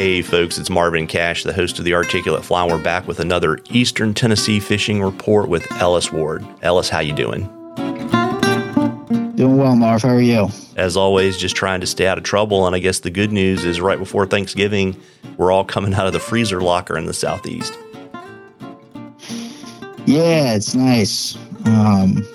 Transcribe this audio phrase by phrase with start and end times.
[0.00, 2.64] Hey, folks, it's Marvin Cash, the host of the Articulate Fly.
[2.66, 6.42] We're back with another Eastern Tennessee fishing report with Ellis Ward.
[6.62, 7.42] Ellis, how you doing?
[9.36, 10.00] Doing well, Marv.
[10.00, 10.48] How are you?
[10.76, 12.66] As always, just trying to stay out of trouble.
[12.66, 14.98] And I guess the good news is right before Thanksgiving,
[15.36, 17.78] we're all coming out of the freezer locker in the southeast.
[20.06, 21.36] Yeah, it's nice.
[21.66, 22.26] Um,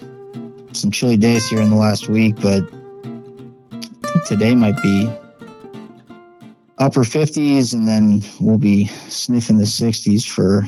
[0.74, 2.62] some chilly days here in the last week, but
[4.28, 5.12] today might be
[6.78, 10.64] upper 50s, and then we'll be sniffing the 60s for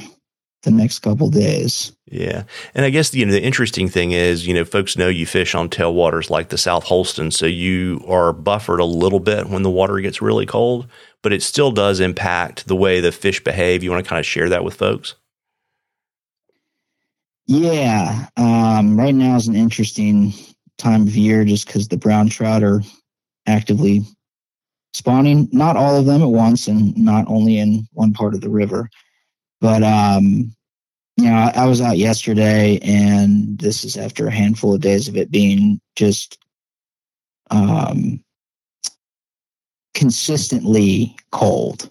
[0.64, 1.92] the next couple days.
[2.06, 2.44] Yeah.
[2.74, 5.56] And I guess, you know, the interesting thing is, you know, folks know you fish
[5.56, 7.32] on tailwaters like the South Holston.
[7.32, 10.88] So you are buffered a little bit when the water gets really cold,
[11.22, 13.84] but it still does impact the way the fish behave.
[13.84, 15.16] You want to kind of share that with folks?
[17.46, 18.28] Yeah.
[18.36, 20.34] Um, right now is an interesting
[20.78, 22.82] time of year just because the brown trout are
[23.46, 24.02] actively
[24.94, 28.50] spawning, not all of them at once and not only in one part of the
[28.50, 28.90] river.
[29.62, 30.56] But um,
[31.18, 35.08] you know, I, I was out yesterday, and this is after a handful of days
[35.08, 36.38] of it being just
[37.50, 38.24] um,
[39.94, 41.90] consistently cold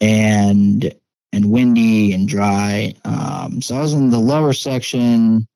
[0.00, 0.94] and
[1.32, 2.94] and windy and dry.
[3.04, 5.46] Um, so I was in the lower section,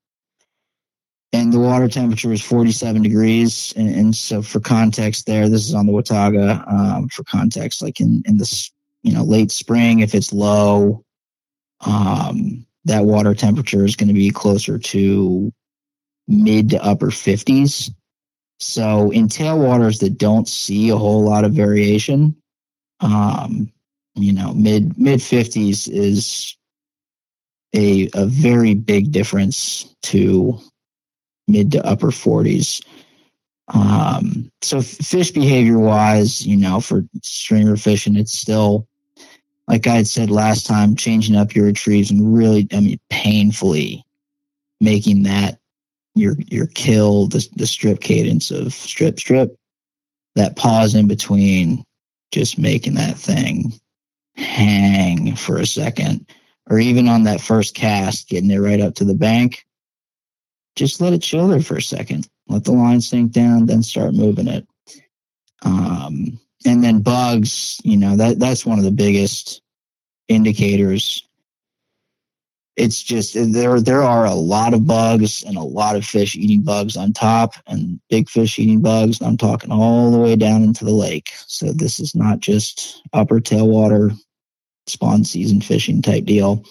[1.33, 3.73] and the water temperature was 47 degrees.
[3.75, 6.63] And, and so, for context, there, this is on the Watauga.
[6.67, 8.69] Um, for context, like in in the
[9.03, 11.03] you know late spring, if it's low,
[11.81, 15.51] um, that water temperature is going to be closer to
[16.27, 17.91] mid to upper 50s.
[18.59, 22.35] So in tailwaters that don't see a whole lot of variation,
[22.99, 23.71] um,
[24.15, 26.57] you know, mid mid 50s is
[27.73, 30.59] a a very big difference to
[31.51, 32.83] mid to upper 40s.
[33.73, 38.87] Um, so fish behavior wise, you know, for streamer fishing, it's still
[39.67, 44.03] like I had said last time, changing up your retrieves and really, I mean, painfully
[44.81, 45.59] making that
[46.15, 49.55] your your kill, the the strip cadence of strip strip,
[50.35, 51.85] that pause in between,
[52.31, 53.71] just making that thing
[54.35, 56.25] hang for a second,
[56.69, 59.65] or even on that first cast, getting it right up to the bank.
[60.75, 62.27] Just let it chill there for a second.
[62.47, 64.67] Let the line sink down, then start moving it.
[65.63, 69.61] Um, and then bugs, you know, that that's one of the biggest
[70.27, 71.27] indicators.
[72.77, 76.61] It's just there there are a lot of bugs and a lot of fish eating
[76.61, 79.21] bugs on top and big fish eating bugs.
[79.21, 81.31] I'm talking all the way down into the lake.
[81.47, 84.17] So this is not just upper tailwater
[84.87, 86.63] spawn season fishing type deal.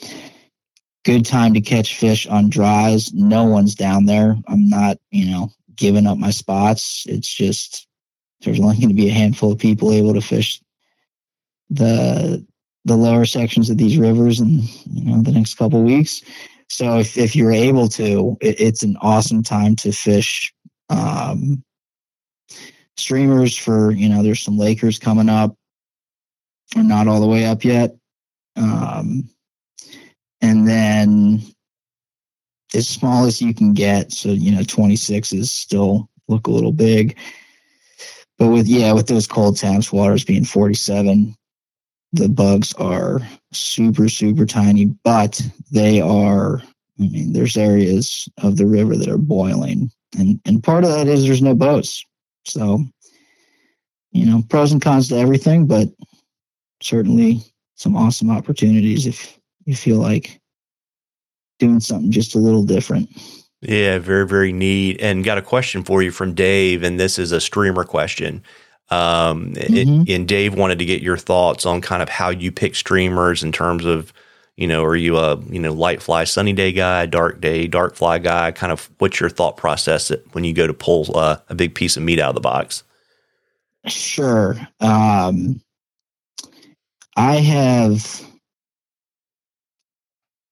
[1.05, 3.13] Good time to catch fish on dries.
[3.15, 4.37] No one's down there.
[4.49, 7.07] I'm not, you know, giving up my spots.
[7.09, 7.89] It's just
[8.43, 10.61] there's only going to be a handful of people able to fish
[11.71, 12.45] the
[12.85, 16.23] the lower sections of these rivers in you know the next couple weeks.
[16.69, 20.53] So if if you're able to, it, it's an awesome time to fish
[20.89, 21.63] um,
[22.97, 25.57] streamers for you know there's some Lakers coming up.
[26.77, 27.97] We're not all the way up yet.
[28.57, 29.29] Um,
[30.41, 31.43] and then
[32.75, 34.13] as small as you can get.
[34.13, 37.17] So, you know, 26 is still look a little big.
[38.39, 41.37] But with yeah, with those cold temps, waters being 47,
[42.13, 43.21] the bugs are
[43.53, 45.41] super super tiny, but
[45.71, 46.63] they are.
[46.99, 51.07] I mean, there's areas of the river that are boiling, and and part of that
[51.07, 52.05] is there's no boats.
[52.47, 52.83] So,
[54.13, 55.89] you know, pros and cons to everything, but
[56.83, 57.43] certainly
[57.75, 60.41] some awesome opportunities if you feel like
[61.59, 63.09] doing something just a little different.
[63.61, 65.01] Yeah, very, very neat.
[65.01, 68.43] And got a question for you from Dave, and this is a streamer question.
[68.89, 70.03] Um, mm-hmm.
[70.03, 73.43] it, and Dave wanted to get your thoughts on kind of how you pick streamers
[73.43, 74.13] in terms of,
[74.57, 77.95] you know, are you a you know light fly sunny day guy, dark day dark
[77.95, 78.51] fly guy?
[78.51, 81.97] Kind of what's your thought process when you go to pull uh, a big piece
[81.97, 82.83] of meat out of the box?
[83.87, 84.57] Sure.
[84.81, 85.61] Um,
[87.17, 88.30] I have.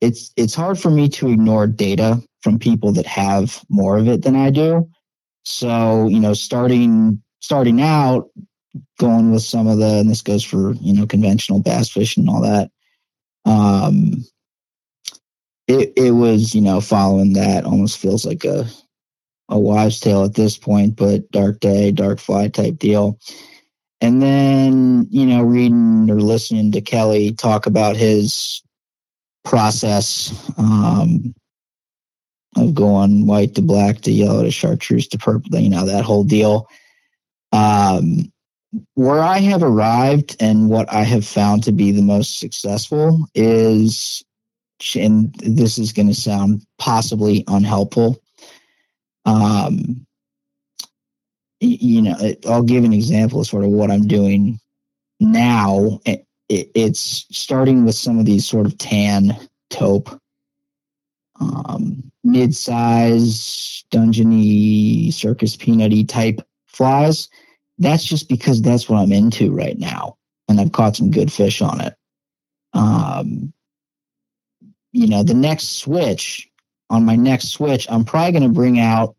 [0.01, 4.23] It's it's hard for me to ignore data from people that have more of it
[4.23, 4.89] than I do.
[5.45, 8.29] So, you know, starting starting out,
[8.99, 12.31] going with some of the, and this goes for you know conventional bass fishing and
[12.31, 12.71] all that.
[13.45, 14.25] Um,
[15.67, 18.67] it it was you know following that almost feels like a
[19.49, 23.19] a wives' tale at this point, but dark day, dark fly type deal.
[24.01, 28.63] And then you know reading or listening to Kelly talk about his
[29.49, 31.35] process um,
[32.57, 36.23] of going white to black to yellow to chartreuse to purple, you know, that whole
[36.23, 36.69] deal.
[37.53, 38.31] Um,
[38.95, 44.23] where I have arrived and what I have found to be the most successful is,
[44.95, 48.23] and this is going to sound possibly unhelpful.
[49.25, 50.07] Um,
[51.61, 52.17] you know,
[52.47, 54.61] I'll give an example of sort of what I'm doing
[55.21, 56.01] now.
[56.49, 59.37] It, it, it's starting with some of these sort of tan
[59.71, 60.09] taupe,
[61.41, 67.29] um, mid-size, dungeony, circus peanutty type flies
[67.79, 70.17] that's just because that's what I'm into right now.
[70.49, 71.95] And I've caught some good fish on it.
[72.73, 73.53] Um,
[74.93, 76.49] you know, the next switch
[76.91, 79.15] on my next switch, I'm probably going to bring out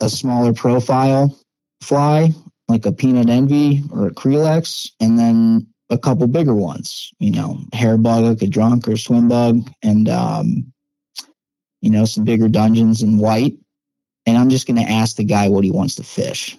[0.00, 1.36] a smaller profile
[1.80, 2.30] fly,
[2.72, 7.60] like a peanut envy or a Crelex, and then a couple bigger ones, you know,
[7.72, 10.72] hair bug, like a drunk or swim bug, and, um,
[11.80, 13.56] you know, some bigger dungeons in white.
[14.24, 16.56] And I'm just going to ask the guy what he wants to fish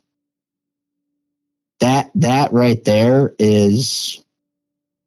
[1.84, 4.24] that that right there is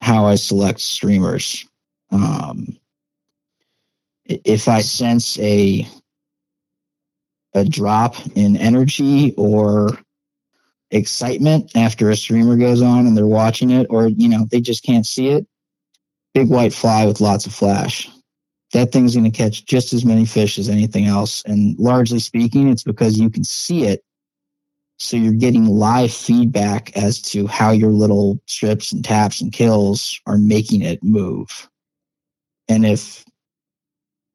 [0.03, 1.67] how I select streamers.
[2.11, 2.77] Um,
[4.27, 5.89] if I sense a
[7.55, 9.99] a drop in energy or
[10.91, 14.85] excitement after a streamer goes on and they're watching it, or you know they just
[14.85, 15.47] can't see it,
[16.35, 18.09] big white fly with lots of flash.
[18.73, 21.43] That thing's going to catch just as many fish as anything else.
[21.47, 24.03] And largely speaking, it's because you can see it
[24.99, 30.19] so you're getting live feedback as to how your little strips and taps and kills
[30.27, 31.69] are making it move.
[32.69, 33.25] And if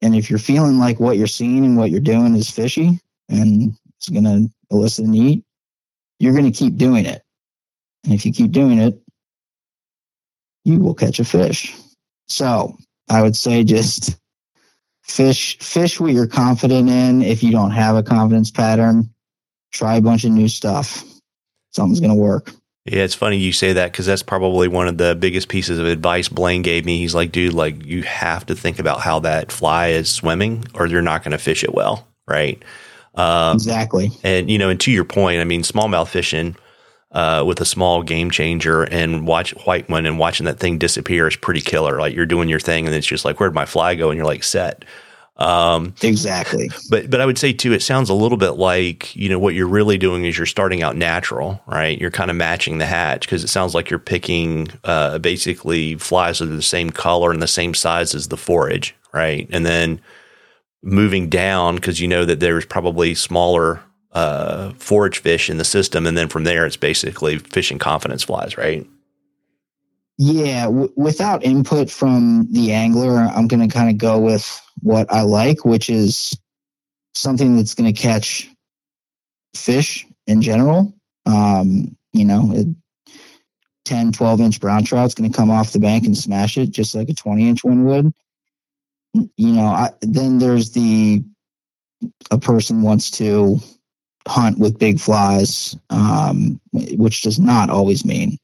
[0.02, 2.98] and if you're feeling like what you're seeing and what you're doing is fishy
[3.28, 5.44] and it's going to elicit an eat,
[6.22, 7.20] you're going to keep doing it.
[8.04, 8.96] And if you keep doing it,
[10.64, 11.74] you will catch a fish.
[12.28, 12.76] So
[13.08, 14.16] I would say just
[15.02, 17.22] fish fish what you're confident in.
[17.22, 19.10] If you don't have a confidence pattern,
[19.72, 21.04] try a bunch of new stuff.
[21.72, 22.52] Something's going to work.
[22.84, 25.86] Yeah, it's funny you say that because that's probably one of the biggest pieces of
[25.86, 26.98] advice Blane gave me.
[26.98, 30.86] He's like, dude, like you have to think about how that fly is swimming, or
[30.86, 32.62] you're not going to fish it well, right?
[33.14, 34.10] Um, exactly.
[34.22, 36.56] And you know, and to your point, I mean, smallmouth fishing
[37.12, 41.28] uh, with a small game changer and watch white one and watching that thing disappear
[41.28, 42.00] is pretty killer.
[42.00, 44.10] Like you're doing your thing, and it's just like, where'd my fly go?
[44.10, 44.84] And you're like, set.
[45.36, 46.70] Um, exactly.
[46.90, 49.54] But but I would say too, it sounds a little bit like you know what
[49.54, 51.98] you're really doing is you're starting out natural, right?
[51.98, 56.38] You're kind of matching the hatch because it sounds like you're picking uh, basically flies
[56.38, 59.48] that are the same color and the same size as the forage, right?
[59.50, 60.00] And then
[60.82, 63.80] moving down because you know that there's probably smaller
[64.12, 68.56] uh, forage fish in the system, and then from there it's basically fishing confidence flies,
[68.58, 68.86] right?
[70.18, 75.10] Yeah, w- without input from the angler, I'm going to kind of go with what
[75.12, 76.36] I like, which is
[77.14, 78.48] something that's going to catch
[79.54, 80.94] fish in general.
[81.26, 82.64] Um, you know, a
[83.84, 86.94] 10, 12 inch brown trout's going to come off the bank and smash it just
[86.94, 88.12] like a 20 inch one would.
[89.14, 91.22] You know, I, then there's the
[92.30, 93.58] a person wants to
[94.26, 98.38] hunt with big flies, um, which does not always mean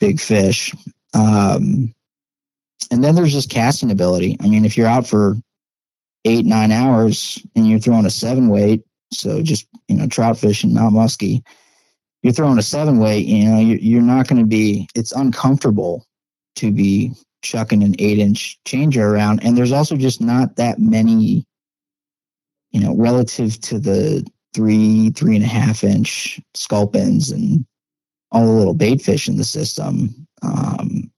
[0.00, 0.74] big fish.
[1.14, 1.94] Um,
[2.90, 4.36] and then there's just casting ability.
[4.40, 5.36] I mean, if you're out for
[6.24, 10.74] eight, nine hours and you're throwing a seven weight, so just, you know, trout fishing,
[10.74, 11.42] not musky,
[12.22, 16.04] you're throwing a seven weight, you know, you're, you're not going to be, it's uncomfortable
[16.56, 17.12] to be
[17.46, 19.42] chucking an eight inch changer around.
[19.44, 21.44] And there's also just not that many,
[22.70, 27.64] you know, relative to the three, three and a half inch sculpins and
[28.32, 30.26] all the little bait fish in the system.
[30.42, 31.10] Um,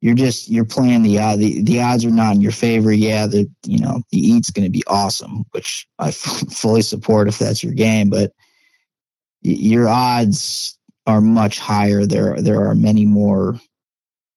[0.00, 2.92] you're just you're playing the uh, the the odds are not in your favor.
[2.92, 6.16] Yeah, the you know the eat's going to be awesome, which I f-
[6.52, 8.10] fully support if that's your game.
[8.10, 8.32] But
[9.40, 12.04] your odds are much higher.
[12.04, 13.58] There there are many more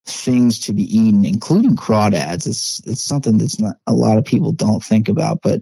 [0.10, 2.48] things to be eaten, including crawdads.
[2.48, 5.62] It's it's something that's not a lot of people don't think about, but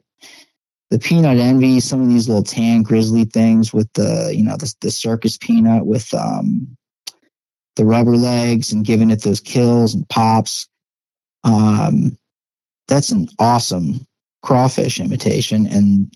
[0.91, 4.73] the peanut envy, some of these little tan grizzly things with the you know the,
[4.81, 6.77] the circus peanut with um,
[7.75, 10.67] the rubber legs and giving it those kills and pops.
[11.43, 12.17] Um,
[12.87, 14.05] that's an awesome
[14.43, 16.15] crawfish imitation, and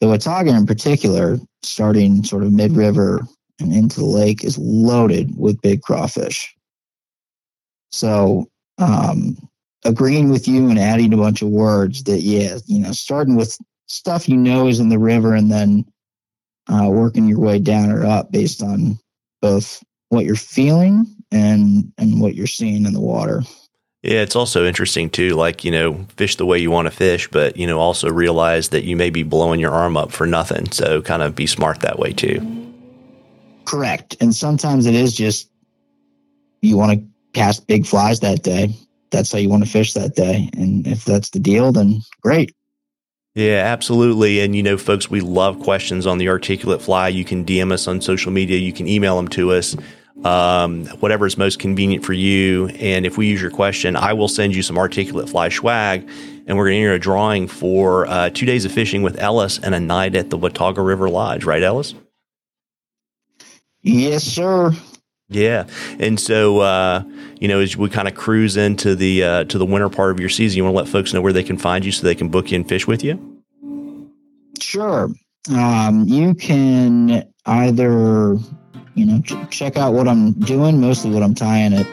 [0.00, 3.26] the Watauga in particular, starting sort of mid river
[3.60, 6.54] and into the lake, is loaded with big crawfish.
[7.92, 9.36] So um,
[9.84, 13.56] agreeing with you and adding a bunch of words that yeah you know starting with
[13.86, 15.84] stuff you know is in the river and then
[16.68, 18.98] uh, working your way down or up based on
[19.40, 23.42] both what you're feeling and and what you're seeing in the water.
[24.02, 27.28] Yeah, it's also interesting too, like, you know, fish the way you want to fish,
[27.28, 30.72] but, you know, also realize that you may be blowing your arm up for nothing.
[30.72, 32.40] So kind of be smart that way too.
[33.64, 34.16] Correct.
[34.20, 35.48] And sometimes it is just
[36.62, 38.74] you want to cast big flies that day.
[39.10, 40.48] That's how you want to fish that day.
[40.56, 42.54] And if that's the deal, then great.
[43.34, 44.40] Yeah, absolutely.
[44.40, 47.08] And you know, folks, we love questions on the articulate fly.
[47.08, 49.76] You can DM us on social media, you can email them to us.
[50.24, 52.68] Um, whatever is most convenient for you.
[52.78, 56.08] And if we use your question, I will send you some articulate fly swag
[56.46, 59.58] and we're going to enter a drawing for uh, two days of fishing with Ellis
[59.58, 61.94] and a night at the Watauga River Lodge, right, Ellis?
[63.82, 64.72] Yes, sir.
[65.34, 65.66] Yeah,
[65.98, 67.02] and so uh,
[67.40, 70.20] you know, as we kind of cruise into the uh, to the winter part of
[70.20, 72.14] your season, you want to let folks know where they can find you so they
[72.14, 73.42] can book you and fish with you.
[74.60, 75.10] Sure,
[75.54, 78.36] um, you can either
[78.94, 81.86] you know ch- check out what I'm doing, mostly what I'm tying at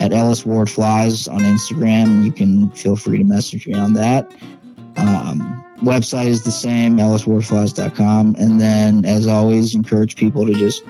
[0.00, 2.24] at Ellis Ward Flies on Instagram.
[2.24, 4.30] You can feel free to message me on that.
[4.96, 8.36] Um, website is the same, elliswardflies.com.
[8.38, 10.82] And then, as always, encourage people to just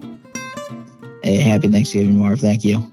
[1.24, 2.39] Hey happy thanksgiving marv.
[2.39, 2.92] Thank you